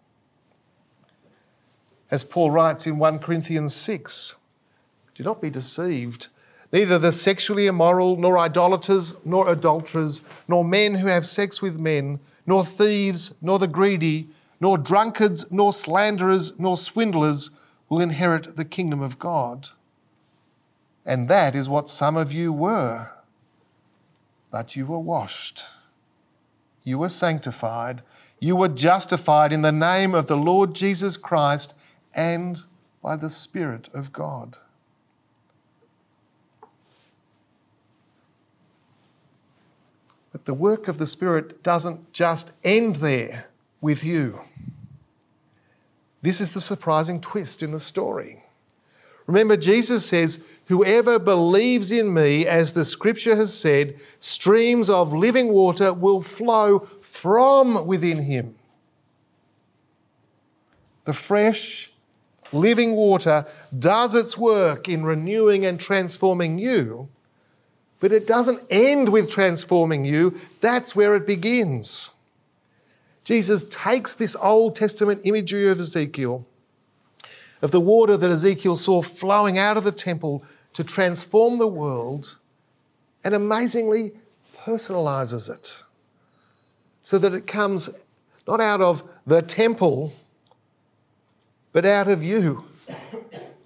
As 2.12 2.26
Paul 2.26 2.52
writes 2.52 2.86
in 2.86 2.98
1 2.98 3.20
Corinthians 3.20 3.74
6, 3.74 4.36
do 5.16 5.24
not 5.24 5.42
be 5.42 5.50
deceived. 5.50 6.28
Neither 6.74 7.00
the 7.00 7.12
sexually 7.12 7.68
immoral, 7.68 8.18
nor 8.18 8.38
idolaters, 8.38 9.16
nor 9.26 9.50
adulterers, 9.50 10.22
nor 10.48 10.64
men 10.64 10.96
who 10.96 11.08
have 11.08 11.26
sex 11.26 11.62
with 11.62 11.80
men, 11.80 12.20
nor 12.46 12.66
thieves, 12.66 13.34
nor 13.42 13.60
the 13.60 13.68
greedy, 13.68 14.28
nor 14.60 14.78
drunkards, 14.78 15.46
nor 15.52 15.74
slanderers, 15.74 16.58
nor 16.60 16.78
swindlers 16.78 17.50
will 17.90 18.00
inherit 18.00 18.56
the 18.56 18.66
kingdom 18.66 19.02
of 19.02 19.20
God. 19.20 19.70
And 21.06 21.30
that 21.30 21.56
is 21.56 21.68
what 21.68 21.90
some 21.90 22.16
of 22.16 22.32
you 22.32 22.54
were. 22.54 23.10
But 24.50 24.76
you 24.76 24.86
were 24.86 25.00
washed, 25.00 25.64
you 26.84 26.98
were 26.98 27.10
sanctified, 27.10 28.02
you 28.40 28.56
were 28.56 28.68
justified 28.68 29.54
in 29.54 29.62
the 29.62 29.72
name 29.72 30.14
of 30.14 30.28
the 30.28 30.38
Lord 30.38 30.74
Jesus 30.74 31.16
Christ 31.16 31.74
and 32.14 32.64
by 33.02 33.16
the 33.16 33.30
Spirit 33.30 33.90
of 33.94 34.14
God. 34.14 34.58
But 40.32 40.46
the 40.46 40.54
work 40.54 40.88
of 40.88 40.98
the 40.98 41.08
Spirit 41.08 41.62
doesn't 41.64 42.14
just 42.14 42.54
end 42.64 42.98
there 42.98 43.46
with 43.82 44.04
you. 44.04 44.42
This 46.22 46.40
is 46.40 46.52
the 46.52 46.62
surprising 46.62 47.20
twist 47.20 47.64
in 47.64 47.72
the 47.72 47.80
story. 47.80 48.44
Remember, 49.28 49.58
Jesus 49.58 50.06
says, 50.06 50.44
Whoever 50.68 51.20
believes 51.20 51.92
in 51.92 52.14
me, 52.14 52.46
as 52.48 52.74
the 52.74 52.86
scripture 52.86 53.36
has 53.36 53.58
said, 53.58 54.00
streams 54.20 54.90
of 54.90 55.12
living 55.12 55.50
water 55.50 55.92
will 55.92 56.22
flow 56.22 56.88
from 57.02 57.86
within 57.86 58.24
him. 58.24 58.56
The 61.04 61.14
fresh, 61.14 61.91
living 62.52 62.94
water 62.94 63.46
does 63.78 64.16
its 64.16 64.38
work 64.38 64.90
in 64.90 65.04
renewing 65.04 65.66
and 65.66 65.80
transforming 65.80 66.58
you, 66.60 67.10
but 68.00 68.12
it 68.12 68.28
doesn't 68.28 68.62
end 68.70 69.10
with 69.10 69.30
transforming 69.30 70.06
you. 70.06 70.40
That's 70.60 70.96
where 70.96 71.16
it 71.16 71.26
begins. 71.26 72.10
Jesus 73.24 73.64
takes 73.70 74.16
this 74.16 74.36
Old 74.36 74.76
Testament 74.76 75.22
imagery 75.24 75.70
of 75.70 75.80
Ezekiel, 75.80 76.46
of 77.62 77.72
the 77.72 77.80
water 77.80 78.18
that 78.18 78.32
Ezekiel 78.32 78.76
saw 78.76 79.02
flowing 79.02 79.58
out 79.58 79.78
of 79.78 79.84
the 79.84 79.92
temple 79.92 80.44
to 80.74 80.84
transform 80.84 81.60
the 81.60 81.68
world, 81.68 82.38
and 83.24 83.36
amazingly 83.36 84.14
personalizes 84.58 85.50
it 85.50 85.84
so 87.04 87.18
that 87.18 87.34
it 87.34 87.46
comes 87.46 87.90
not 88.48 88.60
out 88.60 88.82
of 88.82 89.04
the 89.26 89.42
temple, 89.42 90.14
but 91.72 91.86
out 91.86 92.08
of 92.08 92.24
you 92.24 92.66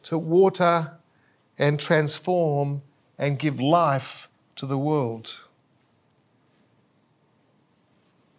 to 0.03 0.17
water 0.17 0.97
and 1.57 1.79
transform 1.79 2.81
and 3.17 3.39
give 3.39 3.59
life 3.59 4.29
to 4.55 4.65
the 4.65 4.77
world. 4.77 5.43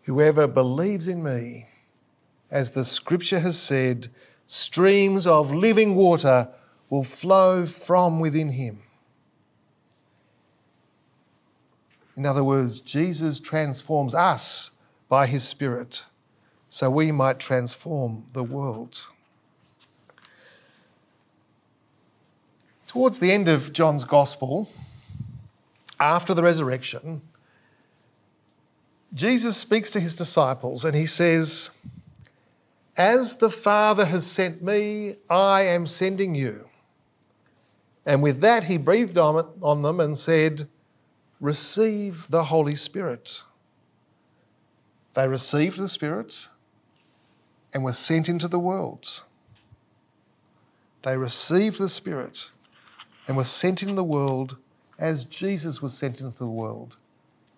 Whoever 0.03 0.47
believes 0.47 1.09
in 1.09 1.23
me, 1.23 1.69
as 2.51 2.71
the 2.71 2.85
scripture 2.85 3.41
has 3.41 3.61
said, 3.61 4.09
streams 4.47 5.27
of 5.27 5.53
living 5.53 5.97
water 5.97 6.49
will 6.89 7.03
flow 7.03 7.67
from 7.67 8.21
within 8.21 8.51
him. 8.51 8.83
In 12.17 12.25
other 12.25 12.45
words, 12.45 12.81
Jesus 12.81 13.41
transforms 13.41 14.15
us 14.15 14.71
by 15.09 15.27
his 15.27 15.47
Spirit 15.47 16.05
so 16.71 16.89
we 16.91 17.11
might 17.11 17.39
transform 17.39 18.25
the 18.33 18.45
world. 18.45 19.07
Towards 22.97 23.19
the 23.19 23.31
end 23.31 23.47
of 23.47 23.75
John's 23.75 24.05
Gospel, 24.05 24.71
after 26.01 26.33
the 26.33 26.43
resurrection, 26.43 27.21
Jesus 29.13 29.55
speaks 29.55 29.91
to 29.91 30.01
his 30.01 30.15
disciples 30.15 30.83
and 30.83 30.97
he 30.97 31.05
says, 31.05 31.69
As 32.97 33.37
the 33.37 33.51
Father 33.51 34.07
has 34.07 34.27
sent 34.27 34.63
me, 34.63 35.17
I 35.29 35.65
am 35.65 35.87
sending 35.87 36.35
you. 36.35 36.71
And 38.07 38.23
with 38.23 38.41
that, 38.41 38.65
he 38.65 38.79
breathed 38.79 39.19
on, 39.19 39.83
them 39.83 40.01
and 40.01 40.17
said, 40.17 40.67
Receive 41.39 42.27
the 42.31 42.45
Holy 42.45 42.77
Spirit. 42.77 43.43
They 45.13 45.29
received 45.29 45.79
the 45.79 45.91
Spirit 45.91 46.49
and 47.75 47.85
were 47.85 47.93
sent 47.93 48.27
into 48.27 48.49
the 48.49 48.59
world. 48.59 49.23
They 51.03 51.19
received 51.19 51.79
the 51.79 51.91
Spirit 51.91 52.53
and 53.27 53.37
were 53.37 53.45
sent 53.45 53.83
into 53.83 53.95
the 53.95 54.05
world 54.05 54.57
as 54.99 55.25
Jesus 55.25 55.83
was 55.83 55.97
sent 55.97 56.21
into 56.21 56.39
the 56.39 56.47
world 56.47 56.97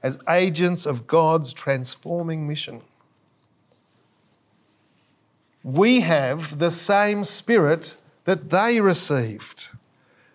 as 0.02 0.18
agents 0.28 0.86
of 0.86 1.06
God's 1.06 1.52
transforming 1.52 2.46
mission. 2.46 2.82
We 5.64 6.00
have 6.00 6.58
the 6.58 6.70
same 6.70 7.24
Spirit 7.24 7.96
that 8.24 8.50
they 8.50 8.80
received. 8.80 9.70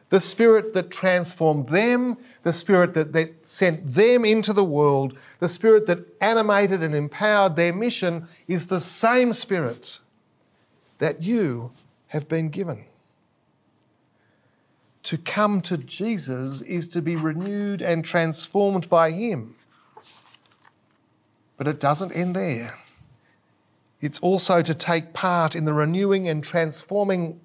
The 0.09 0.19
Spirit 0.19 0.73
that 0.73 0.91
transformed 0.91 1.69
them, 1.69 2.17
the 2.43 2.51
Spirit 2.51 2.93
that, 2.93 3.13
that 3.13 3.47
sent 3.47 3.87
them 3.93 4.25
into 4.25 4.53
the 4.53 4.63
world, 4.63 5.17
the 5.39 5.47
Spirit 5.47 5.87
that 5.87 6.05
animated 6.21 6.83
and 6.83 6.93
empowered 6.93 7.55
their 7.55 7.73
mission 7.73 8.27
is 8.47 8.67
the 8.67 8.79
same 8.79 9.33
Spirit 9.33 9.99
that 10.99 11.23
you 11.23 11.71
have 12.07 12.27
been 12.27 12.49
given. 12.49 12.85
To 15.03 15.17
come 15.17 15.61
to 15.61 15.77
Jesus 15.77 16.61
is 16.61 16.87
to 16.89 17.01
be 17.01 17.15
renewed 17.15 17.81
and 17.81 18.05
transformed 18.05 18.89
by 18.89 19.11
Him. 19.11 19.55
But 21.57 21.67
it 21.67 21.79
doesn't 21.79 22.13
end 22.13 22.35
there. 22.35 22.79
It's 24.01 24.19
also 24.19 24.61
to 24.61 24.73
take 24.73 25.13
part 25.13 25.55
in 25.55 25.65
the 25.65 25.73
renewing 25.73 26.27
and 26.27 26.43
transforming 26.43 27.39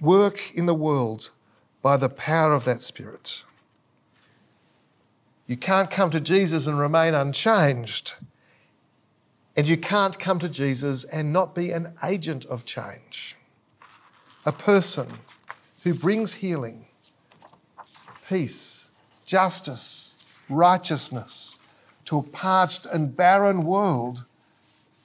work 0.00 0.54
in 0.54 0.66
the 0.66 0.74
world 0.74 1.30
by 1.80 1.96
the 1.96 2.08
power 2.08 2.52
of 2.52 2.64
that 2.64 2.82
Spirit. 2.82 3.44
You 5.46 5.56
can't 5.56 5.90
come 5.90 6.10
to 6.10 6.20
Jesus 6.20 6.66
and 6.66 6.78
remain 6.78 7.14
unchanged. 7.14 8.14
And 9.56 9.66
you 9.66 9.76
can't 9.76 10.18
come 10.18 10.38
to 10.38 10.48
Jesus 10.48 11.04
and 11.04 11.32
not 11.32 11.54
be 11.54 11.72
an 11.72 11.94
agent 12.04 12.44
of 12.44 12.64
change. 12.64 13.34
A 14.44 14.52
person 14.52 15.08
who 15.88 15.94
brings 15.94 16.34
healing, 16.34 16.84
peace, 18.28 18.90
justice, 19.24 20.14
righteousness 20.50 21.58
to 22.04 22.18
a 22.18 22.22
parched 22.22 22.84
and 22.84 23.16
barren 23.16 23.60
world 23.62 24.26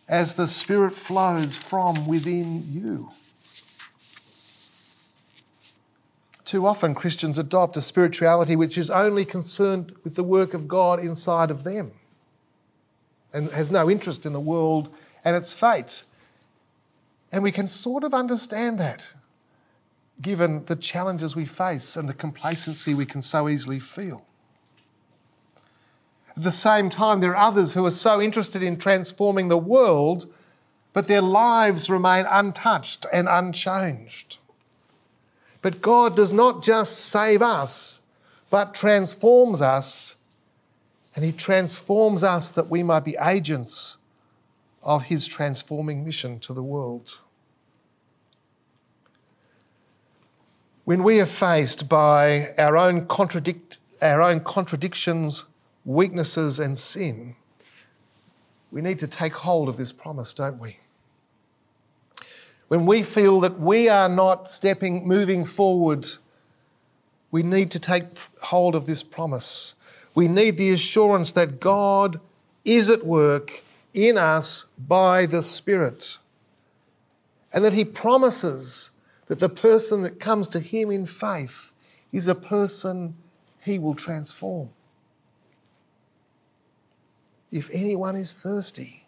as 0.10 0.34
the 0.34 0.46
Spirit 0.46 0.94
flows 0.94 1.56
from 1.56 2.06
within 2.06 2.70
you. 2.70 3.12
Too 6.44 6.68
often, 6.68 6.94
Christians 6.94 7.40
adopt 7.40 7.78
a 7.78 7.82
spirituality 7.82 8.58
which 8.58 8.78
is 8.78 8.90
only 8.90 9.24
concerned 9.24 9.96
with 10.04 10.16
the 10.16 10.24
work 10.24 10.54
of 10.54 10.68
God 10.68 11.00
inside 11.00 11.50
of 11.50 11.64
them 11.64 11.94
and 13.32 13.50
has 13.52 13.72
no 13.72 13.90
interest 13.90 14.26
in 14.26 14.34
the 14.34 14.40
world 14.42 14.94
and 15.24 15.34
its 15.34 15.54
fate. 15.54 16.04
And 17.32 17.42
we 17.42 17.54
can 17.54 17.70
sort 17.70 18.04
of 18.04 18.14
understand 18.14 18.78
that 18.80 19.08
given 20.22 20.66
the 20.66 20.76
challenges 20.76 21.36
we 21.36 21.46
face 21.46 21.96
and 21.96 22.08
the 22.08 22.14
complacency 22.14 22.94
we 22.94 23.06
can 23.06 23.22
so 23.22 23.50
easily 23.50 23.80
feel. 23.80 24.26
At 26.36 26.44
the 26.44 26.52
same 26.52 26.90
time, 26.90 27.20
there 27.20 27.32
are 27.32 27.48
others 27.48 27.74
who 27.74 27.86
are 27.86 27.92
so 27.92 28.22
interested 28.22 28.64
in 28.64 28.78
transforming 28.78 29.50
the 29.50 29.58
world, 29.58 30.26
but 30.92 31.08
their 31.08 31.22
lives 31.22 31.90
remain 31.90 32.26
untouched 32.30 33.06
and 33.14 33.28
unchanged. 33.30 34.38
But 35.62 35.82
God 35.82 36.16
does 36.16 36.32
not 36.32 36.64
just 36.64 36.98
save 36.98 37.42
us, 37.42 38.02
but 38.50 38.74
transforms 38.74 39.62
us, 39.62 40.16
and 41.16 41.24
He 41.24 41.32
transforms 41.32 42.24
us 42.24 42.50
that 42.50 42.70
we 42.70 42.84
might 42.84 43.06
be 43.06 43.16
agents 43.22 43.98
of 44.82 45.04
His 45.04 45.28
transforming 45.28 46.04
mission 46.04 46.40
to 46.40 46.54
the 46.54 46.64
world. 46.64 47.20
When 50.86 51.04
we 51.04 51.22
are 51.22 51.26
faced 51.26 51.88
by 51.88 52.50
our 52.58 52.76
own, 52.76 53.06
contradict, 53.06 53.78
our 54.02 54.22
own 54.22 54.42
contradictions, 54.42 55.46
weaknesses, 55.86 56.60
and 56.60 56.78
sin, 56.78 57.38
we 58.70 58.82
need 58.82 59.00
to 59.00 59.08
take 59.08 59.32
hold 59.32 59.70
of 59.70 59.78
this 59.78 59.94
promise, 59.94 60.34
don't 60.34 60.60
we? 60.60 60.80
When 62.68 62.86
we 62.86 63.02
feel 63.02 63.40
that 63.42 63.60
we 63.60 63.88
are 63.88 64.10
not 64.10 64.50
stepping, 64.50 65.08
moving 65.08 65.46
forward, 65.46 66.10
we 67.32 67.44
need 67.44 67.72
to 67.72 67.80
take 67.80 68.04
hold 68.42 68.76
of 68.76 68.86
this 68.86 69.04
promise. 69.04 69.76
We 70.16 70.28
need 70.28 70.58
the 70.58 70.72
assurance 70.72 71.32
that 71.32 71.62
God 71.62 72.20
is 72.66 72.90
at 72.90 73.06
work 73.06 73.64
in 73.94 74.18
us 74.18 74.66
by 74.78 75.28
the 75.28 75.44
Spirit. 75.44 76.18
And 77.54 77.64
that 77.64 77.74
He 77.74 77.86
promises 77.86 78.92
that 79.28 79.40
the 79.40 79.50
person 79.50 80.02
that 80.04 80.20
comes 80.20 80.48
to 80.50 80.60
Him 80.60 80.92
in 80.92 81.06
faith 81.06 81.72
is 82.12 82.28
a 82.28 82.36
person 82.36 83.16
He 83.62 83.80
will 83.80 83.96
transform. 83.96 84.70
If 87.52 87.70
anyone 87.72 88.16
is 88.16 88.34
thirsty, 88.34 89.04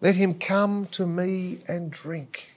let 0.00 0.14
him 0.14 0.34
come 0.34 0.86
to 0.92 1.06
me 1.06 1.58
and 1.68 1.90
drink. 1.90 2.54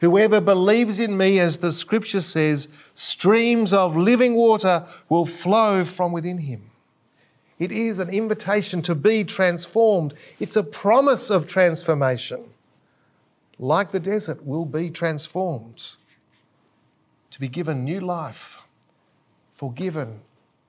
Whoever 0.00 0.40
believes 0.40 0.98
in 0.98 1.16
me, 1.16 1.38
as 1.38 1.58
the 1.58 1.72
scripture 1.72 2.20
says, 2.20 2.68
streams 2.94 3.72
of 3.72 3.96
living 3.96 4.34
water 4.34 4.84
will 5.08 5.26
flow 5.26 5.84
from 5.84 6.12
within 6.12 6.38
him. 6.38 6.70
It 7.58 7.70
is 7.70 8.00
an 8.00 8.10
invitation 8.10 8.82
to 8.82 8.94
be 8.94 9.24
transformed. 9.24 10.14
It's 10.40 10.56
a 10.56 10.64
promise 10.64 11.30
of 11.30 11.48
transformation. 11.48 12.44
Like 13.62 13.90
the 13.92 14.00
desert, 14.00 14.44
will 14.44 14.64
be 14.64 14.90
transformed. 14.90 15.96
To 17.30 17.38
be 17.38 17.46
given 17.46 17.84
new 17.84 18.00
life, 18.00 18.60
forgiven, 19.52 20.22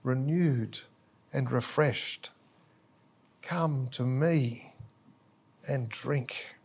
renewed, 0.04 0.82
and 1.34 1.52
refreshed. 1.52 2.30
Come 3.42 3.88
to 3.94 4.04
me 4.04 4.74
and 5.68 5.90
drink. 5.90 6.56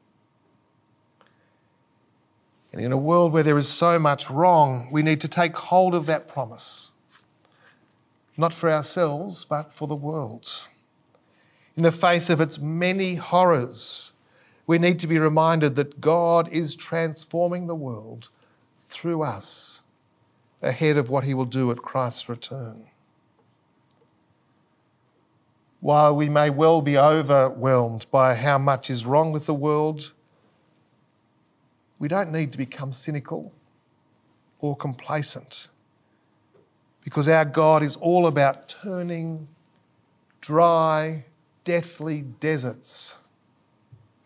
And 2.72 2.82
in 2.82 2.92
a 2.92 2.98
world 2.98 3.32
where 3.32 3.42
there 3.42 3.56
is 3.56 3.68
so 3.68 3.98
much 3.98 4.28
wrong, 4.28 4.88
we 4.92 5.02
need 5.02 5.22
to 5.22 5.28
take 5.28 5.56
hold 5.56 5.94
of 5.94 6.04
that 6.06 6.28
promise 6.28 6.92
not 8.38 8.54
for 8.54 8.70
ourselves, 8.70 9.44
but 9.44 9.72
for 9.72 9.88
the 9.88 9.96
world. 9.96 10.68
In 11.74 11.82
the 11.82 11.90
face 11.90 12.30
of 12.30 12.40
its 12.40 12.58
many 12.58 13.16
horrors, 13.16 14.12
we 14.68 14.78
need 14.78 14.98
to 15.00 15.06
be 15.06 15.18
reminded 15.18 15.76
that 15.76 15.98
God 15.98 16.46
is 16.52 16.76
transforming 16.76 17.66
the 17.66 17.74
world 17.74 18.28
through 18.86 19.22
us 19.22 19.80
ahead 20.60 20.98
of 20.98 21.08
what 21.08 21.24
he 21.24 21.32
will 21.32 21.46
do 21.46 21.70
at 21.70 21.78
Christ's 21.78 22.28
return. 22.28 22.84
While 25.80 26.14
we 26.14 26.28
may 26.28 26.50
well 26.50 26.82
be 26.82 26.98
overwhelmed 26.98 28.04
by 28.10 28.34
how 28.34 28.58
much 28.58 28.90
is 28.90 29.06
wrong 29.06 29.32
with 29.32 29.46
the 29.46 29.54
world, 29.54 30.12
we 31.98 32.06
don't 32.06 32.30
need 32.30 32.52
to 32.52 32.58
become 32.58 32.92
cynical 32.92 33.52
or 34.60 34.76
complacent 34.76 35.68
because 37.02 37.26
our 37.26 37.46
God 37.46 37.82
is 37.82 37.96
all 37.96 38.26
about 38.26 38.68
turning 38.68 39.48
dry, 40.42 41.24
deathly 41.64 42.20
deserts 42.20 43.18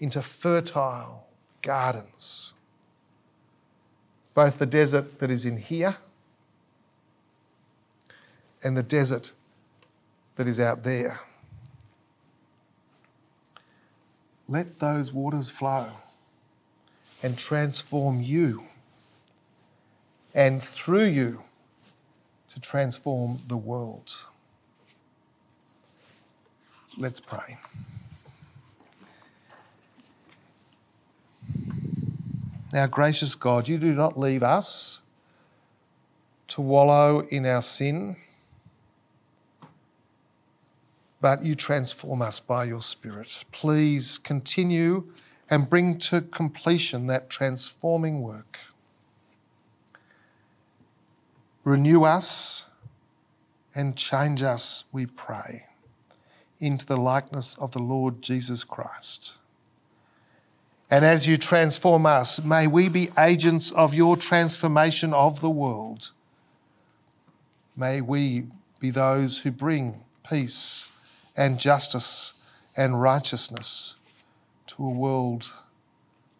into 0.03 0.21
fertile 0.21 1.29
gardens. 1.63 2.55
Both 4.35 4.59
the 4.59 4.67
desert 4.67 5.21
that 5.21 5.31
is 5.31 5.47
in 5.47 5.59
here 5.59 5.97
and 8.65 8.77
the 8.77 8.83
desert 8.83 9.33
that 10.35 10.49
is 10.49 10.59
out 10.59 10.83
there. 10.83 11.21
Let 14.49 14.81
those 14.81 15.13
waters 15.13 15.51
flow 15.51 15.87
and 17.23 17.39
transform 17.39 18.21
you, 18.21 18.65
and 20.35 20.61
through 20.61 21.05
you, 21.05 21.45
to 22.49 22.61
transform 22.61 23.39
the 23.47 23.57
world. 23.57 24.17
Let's 26.99 27.21
pray. 27.21 27.59
Our 32.75 32.89
gracious 32.89 33.35
God, 33.35 33.69
you 33.69 33.77
do 33.77 33.93
not 33.93 34.19
leave 34.19 34.43
us 34.43 35.03
to 36.49 36.63
wallow 36.63 37.21
in 37.21 37.45
our 37.45 37.61
sin, 37.61 38.17
but 41.21 41.45
you 41.45 41.55
transform 41.55 42.23
us 42.23 42.41
by 42.41 42.65
your 42.65 42.81
Spirit. 42.81 43.45
Please 43.53 44.17
continue 44.17 45.05
and 45.51 45.69
bring 45.69 45.99
to 45.99 46.23
completion 46.23 47.09
that 47.09 47.29
transforming 47.29 48.23
work. 48.23 48.59
Renew 51.65 52.05
us 52.05 52.65
and 53.75 53.97
change 53.97 54.43
us, 54.43 54.85
we 54.93 55.05
pray, 55.05 55.67
into 56.59 56.87
the 56.87 56.97
likeness 56.97 57.55
of 57.59 57.73
the 57.73 57.79
Lord 57.81 58.23
Jesus 58.23 58.65
Christ. 58.65 59.39
And 60.93 61.07
as 61.07 61.27
you 61.27 61.39
transform 61.39 62.05
us, 62.05 62.45
may 62.45 62.67
we 62.67 62.91
be 62.91 63.09
agents 63.19 63.71
of 63.71 63.95
your 63.95 64.15
transformation 64.15 65.15
of 65.15 65.41
the 65.41 65.49
world. 65.49 66.11
May 67.75 68.03
we 68.03 68.49
be 68.79 68.91
those 68.91 69.39
who 69.39 69.53
bring 69.53 70.03
peace 70.29 70.85
and 71.35 71.59
justice 71.59 72.35
and 72.77 73.01
righteousness 73.01 73.95
to 74.67 74.85
a 74.85 74.91
world 74.91 75.51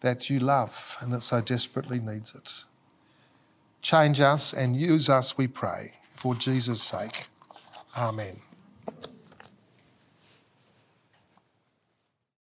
that 0.01 0.29
you 0.29 0.37
love 0.39 0.97
and 0.99 1.11
that 1.13 1.23
so 1.23 1.41
desperately 1.41 1.99
needs 1.99 2.35
it. 2.35 2.63
Change 3.81 4.19
us 4.19 4.53
and 4.53 4.77
use 4.77 5.09
us, 5.09 5.35
we 5.35 5.47
pray, 5.47 5.93
for 6.15 6.35
Jesus' 6.35 6.83
sake. 6.83 7.23
Amen. 7.97 8.39